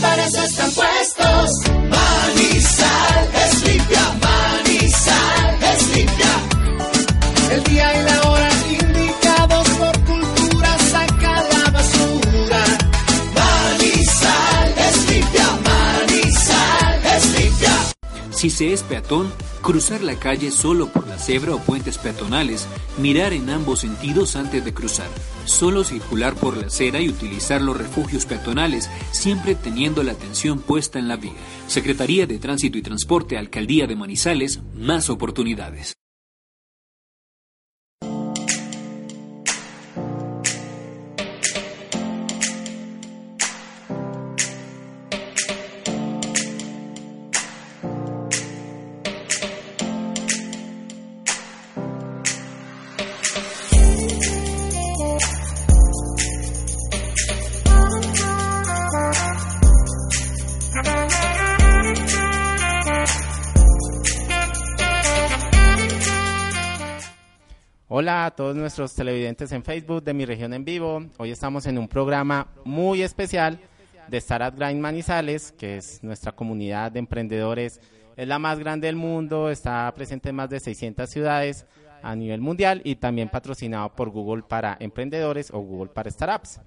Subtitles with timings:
[0.00, 1.50] Pares están puestos.
[1.90, 6.32] Manizal es limpia, Manizal es limpia.
[7.50, 12.64] El día y la hora indicados por cultura saca la basura.
[13.34, 17.74] Manizal es limpia, Manizal es limpia.
[18.30, 22.66] Si se es peatón, cruzar la calle solo por cebra o puentes peatonales,
[22.98, 25.08] mirar en ambos sentidos antes de cruzar,
[25.44, 30.98] solo circular por la acera y utilizar los refugios peatonales, siempre teniendo la atención puesta
[30.98, 31.32] en la vía.
[31.66, 35.94] Secretaría de Tránsito y Transporte, Alcaldía de Manizales, más oportunidades.
[68.00, 71.04] Hola a todos nuestros televidentes en Facebook de Mi Región en Vivo.
[71.16, 73.58] Hoy estamos en un programa muy especial
[74.06, 77.80] de Startup Grind Manizales, que es nuestra comunidad de emprendedores.
[78.16, 81.66] Es la más grande del mundo, está presente en más de 600 ciudades
[82.00, 86.60] a nivel mundial y también patrocinado por Google para emprendedores o Google para startups.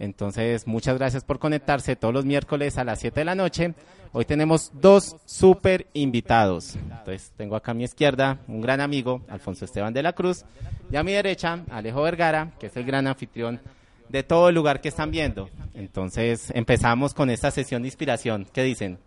[0.00, 3.74] Entonces, muchas gracias por conectarse todos los miércoles a las 7 de la noche.
[4.12, 6.74] Hoy tenemos dos súper invitados.
[6.74, 10.46] Entonces, tengo acá a mi izquierda un gran amigo, Alfonso Esteban de la Cruz,
[10.90, 13.60] y a mi derecha, Alejo Vergara, que es el gran anfitrión
[14.08, 15.50] de todo el lugar que están viendo.
[15.74, 18.46] Entonces, empezamos con esta sesión de inspiración.
[18.54, 18.98] ¿Qué dicen?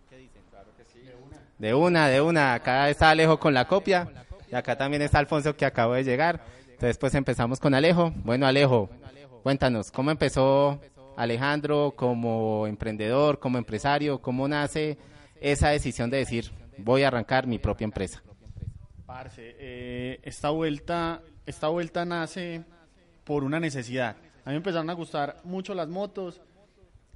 [1.58, 2.54] De una, de una.
[2.54, 4.08] Acá está Alejo con la copia,
[4.50, 6.40] y acá también está Alfonso que acabo de llegar.
[6.70, 8.12] Entonces, pues empezamos con Alejo.
[8.24, 8.88] Bueno, Alejo,
[9.44, 10.80] Cuéntanos, ¿cómo empezó
[11.18, 14.22] Alejandro como emprendedor, como empresario?
[14.22, 14.96] ¿Cómo nace
[15.38, 18.22] esa decisión de decir, voy a arrancar mi propia empresa?
[19.04, 22.64] Parce, eh, esta vuelta, esta vuelta nace
[23.24, 24.16] por una necesidad.
[24.46, 26.40] A mí me empezaron a gustar mucho las motos.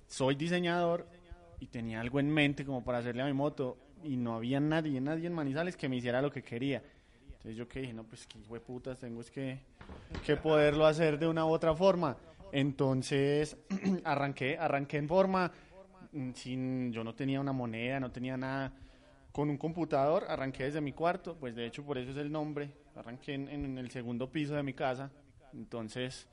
[0.07, 1.09] Soy diseñador
[1.61, 5.01] y tenía algo en mente como para hacerle a mi moto y no había nadie,
[5.01, 6.83] nadie en Manizales que me hiciera lo que quería.
[7.39, 9.61] Entonces yo que dije, no, pues qué hijo putas, tengo es que,
[10.27, 12.17] que poderlo hacer de una u otra forma.
[12.51, 13.57] Entonces
[14.05, 15.53] arranqué, arranqué en forma,
[16.13, 18.73] mm, sin, yo no tenía una moneda, no tenía nada.
[19.31, 22.73] Con un computador arranqué desde mi cuarto, pues de hecho por eso es el nombre.
[22.97, 25.13] Arranqué en, en el segundo piso de mi casa,
[25.53, 26.27] entonces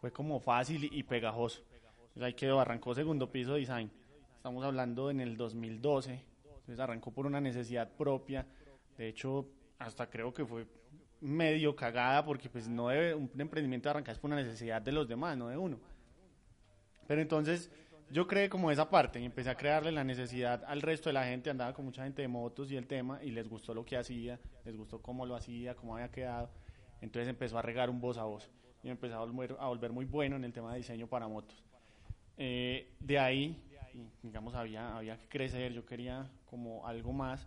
[0.00, 1.60] fue como fácil y, y pegajoso.
[1.98, 3.90] Entonces ahí quedó, arrancó segundo piso design.
[4.36, 8.46] Estamos hablando en el 2012, entonces arrancó por una necesidad propia.
[8.96, 9.46] De hecho,
[9.78, 10.66] hasta creo que fue
[11.20, 15.08] medio cagada porque pues no debe un emprendimiento arrancar es por una necesidad de los
[15.08, 15.78] demás, no de uno.
[17.06, 17.70] Pero entonces
[18.10, 21.24] yo creé como esa parte y empecé a crearle la necesidad al resto de la
[21.24, 23.96] gente, andaba con mucha gente de motos y el tema y les gustó lo que
[23.96, 26.50] hacía, les gustó cómo lo hacía, cómo había quedado.
[27.00, 28.50] Entonces empezó a regar un voz a voz
[28.82, 31.62] y empezó a volver, a volver muy bueno en el tema de diseño para motos.
[32.36, 33.62] Eh, de ahí,
[34.22, 37.46] digamos, había, había que crecer, yo quería como algo más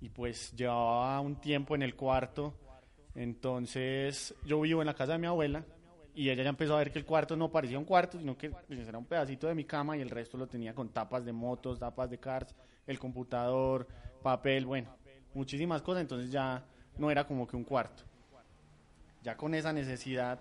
[0.00, 2.54] y pues llevaba un tiempo en el cuarto.
[3.14, 5.64] Entonces yo vivo en la casa de mi abuela
[6.14, 8.50] y ella ya empezó a ver que el cuarto no parecía un cuarto, sino que
[8.50, 11.32] pues, era un pedacito de mi cama y el resto lo tenía con tapas de
[11.32, 12.54] motos, tapas de cars,
[12.86, 13.86] el computador,
[14.22, 14.88] papel, bueno,
[15.34, 16.02] muchísimas cosas.
[16.02, 16.64] Entonces ya
[16.98, 18.02] no era como que un cuarto.
[19.22, 20.38] Ya con esa necesidad,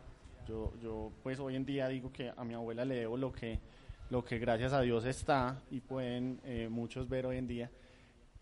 [0.48, 3.60] yo, yo pues hoy en día digo que a mi abuela le debo lo que,
[4.10, 7.72] lo que gracias a Dios está y pueden eh, muchos ver hoy en día.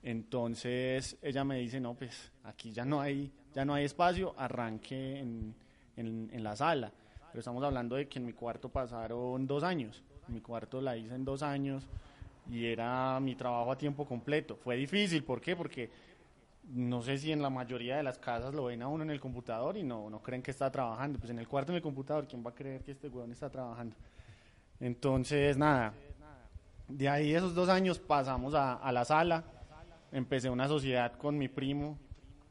[0.04, 5.20] Entonces ella me dice, no, pues aquí ya no hay, ya no hay espacio, arranque
[5.20, 5.56] en,
[5.96, 6.92] en, la sala.
[7.32, 10.04] Pero estamos hablando de que en mi cuarto pasaron dos años.
[10.28, 11.88] Mi cuarto la hice en dos años
[12.52, 14.58] y era mi trabajo a tiempo completo.
[14.58, 15.56] Fue difícil, ¿por qué?
[15.56, 15.90] Porque
[16.70, 19.22] no sé si en la mayoría de las casas lo ven a uno en el
[19.22, 21.18] computador y no, no creen que está trabajando.
[21.18, 23.50] Pues en el cuarto en el computador, ¿quién va a creer que este huevón está
[23.50, 23.96] trabajando?
[24.82, 25.94] Entonces, nada,
[26.90, 29.46] de ahí esos dos años pasamos a, a la sala
[30.14, 31.98] empecé una sociedad con mi primo.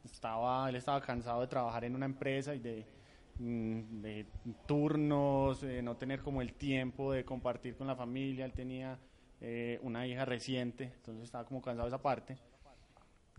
[0.03, 2.85] Estaba, él estaba cansado de trabajar en una empresa y de,
[3.39, 4.25] mm, de
[4.67, 8.45] turnos, de no tener como el tiempo de compartir con la familia.
[8.45, 8.99] Él tenía
[9.41, 12.37] eh, una hija reciente, entonces estaba como cansado de esa parte.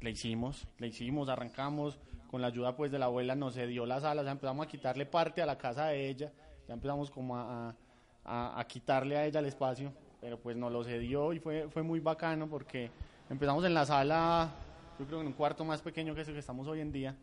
[0.01, 1.99] Le hicimos, le hicimos, arrancamos.
[2.31, 4.69] Con la ayuda pues de la abuela nos cedió la sala, o sea, empezamos a
[4.69, 6.33] quitarle parte a la casa de ella.
[6.67, 7.77] Ya empezamos como a,
[8.25, 11.83] a, a quitarle a ella el espacio, pero pues nos lo cedió y fue, fue
[11.83, 12.91] muy bacano porque
[13.31, 14.51] Empezamos en la sala,
[14.99, 17.17] yo creo en un cuarto más pequeño que ese que estamos hoy en día.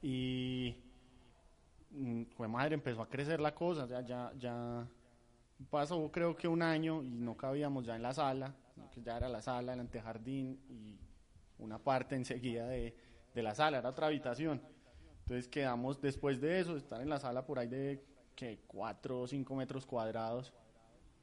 [0.00, 0.74] Y
[2.36, 4.86] fue madre, empezó a crecer la cosa, ya, ya, ya,
[5.70, 8.54] Pasó creo que un año y no cabíamos ya en la sala,
[8.92, 10.96] que ya era la sala, el antejardín y
[11.58, 12.96] una parte enseguida de,
[13.34, 14.62] de la sala, era otra habitación.
[15.20, 18.02] Entonces quedamos después de eso, estar en la sala por ahí de
[18.34, 20.54] que 4 o 5 metros cuadrados,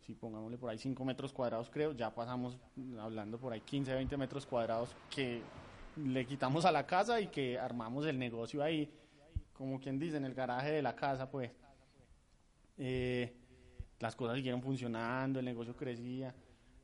[0.06, 2.58] si pongámosle por ahí 5 metros cuadrados creo, ya pasamos
[3.00, 5.42] hablando por ahí 15, 20 metros cuadrados que
[5.96, 8.92] le quitamos a la casa y que armamos el negocio ahí,
[9.54, 11.52] como quien dice, en el garaje de la casa, pues.
[12.78, 13.34] Eh,
[14.00, 16.36] las cosas siguieron funcionando, el negocio crecía.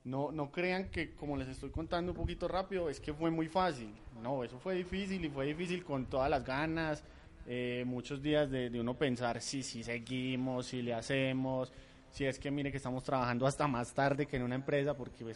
[0.03, 3.47] No, no crean que, como les estoy contando un poquito rápido, es que fue muy
[3.49, 3.93] fácil.
[4.23, 7.03] No, eso fue difícil y fue difícil con todas las ganas,
[7.45, 11.73] eh, muchos días de, de, uno pensar si, si seguimos, si le hacemos,
[12.11, 15.23] si es que mire que estamos trabajando hasta más tarde que en una empresa, porque
[15.23, 15.29] pues